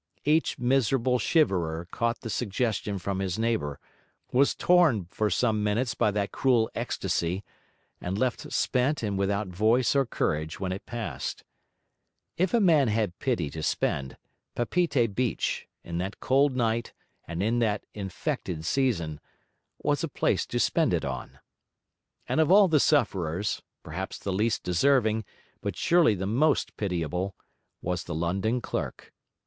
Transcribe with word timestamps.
Each 0.25 0.57
miserable 0.57 1.19
shiverer 1.19 1.85
caught 1.91 2.21
the 2.21 2.31
suggestion 2.31 2.97
from 2.97 3.19
his 3.19 3.37
neighbour, 3.37 3.79
was 4.31 4.55
torn 4.55 5.05
for 5.05 5.29
some 5.29 5.63
minutes 5.63 5.93
by 5.93 6.09
that 6.09 6.31
cruel 6.31 6.71
ecstasy, 6.73 7.43
and 8.01 8.17
left 8.17 8.51
spent 8.51 9.03
and 9.03 9.15
without 9.15 9.49
voice 9.49 9.95
or 9.95 10.07
courage 10.07 10.59
when 10.59 10.71
it 10.71 10.87
passed. 10.87 11.43
If 12.35 12.51
a 12.51 12.59
man 12.59 12.87
had 12.87 13.19
pity 13.19 13.51
to 13.51 13.61
spend, 13.61 14.17
Papeete 14.55 15.13
beach, 15.13 15.67
in 15.83 15.99
that 15.99 16.19
cold 16.19 16.55
night 16.55 16.93
and 17.27 17.43
in 17.43 17.59
that 17.59 17.85
infected 17.93 18.65
season, 18.65 19.19
was 19.83 20.03
a 20.03 20.07
place 20.07 20.47
to 20.47 20.59
spend 20.59 20.95
it 20.95 21.05
on. 21.05 21.37
And 22.27 22.41
of 22.41 22.51
all 22.51 22.67
the 22.67 22.79
sufferers, 22.79 23.61
perhaps 23.83 24.17
the 24.17 24.33
least 24.33 24.63
deserving, 24.63 25.25
but 25.61 25.75
surely 25.75 26.15
the 26.15 26.25
most 26.25 26.75
pitiable, 26.75 27.35
was 27.83 28.05
the 28.05 28.15
London 28.15 28.61
clerk. 28.61 29.13